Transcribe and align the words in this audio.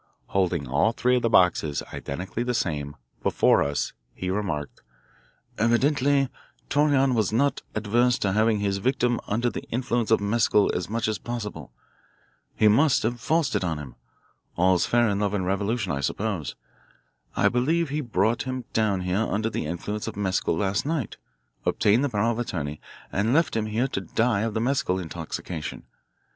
Holding 0.29 0.67
all 0.67 0.93
three 0.93 1.15
of 1.17 1.21
the 1.21 1.29
boxes, 1.29 1.83
identically 1.93 2.41
the 2.41 2.55
same, 2.55 2.95
before 3.21 3.61
us 3.61 3.93
he 4.15 4.31
remarked: 4.31 4.81
"Evidently 5.59 6.27
Torreon 6.71 7.13
was 7.13 7.31
not 7.31 7.61
averse 7.75 8.17
to 8.17 8.31
having 8.31 8.61
his 8.61 8.79
victim 8.79 9.19
under 9.27 9.47
the 9.47 9.61
influence 9.69 10.09
of 10.09 10.19
mescal 10.19 10.71
as 10.73 10.89
much 10.89 11.07
as 11.07 11.19
possible. 11.19 11.71
He 12.55 12.67
must 12.67 13.03
have 13.03 13.21
forced 13.21 13.55
it 13.55 13.63
on 13.63 13.77
him 13.77 13.93
all's 14.57 14.87
fair 14.87 15.07
in 15.07 15.19
love 15.19 15.35
and 15.35 15.45
revolution, 15.45 15.91
I 15.91 15.99
suppose. 15.99 16.55
I 17.35 17.47
believe 17.47 17.89
he 17.89 18.01
brought 18.01 18.41
him 18.41 18.65
down 18.73 19.01
here 19.01 19.21
under 19.29 19.51
the 19.51 19.67
influence 19.67 20.07
of 20.07 20.15
mescal 20.15 20.57
last 20.57 20.83
night, 20.83 21.17
obtained 21.63 22.03
the 22.03 22.09
power 22.09 22.31
of 22.31 22.39
attorney, 22.39 22.81
and 23.11 23.35
left 23.35 23.55
him 23.55 23.67
here 23.67 23.87
to 23.89 24.01
die 24.01 24.41
of 24.41 24.55
the 24.55 24.61
mescal 24.61 24.97
intoxication. 24.97 25.83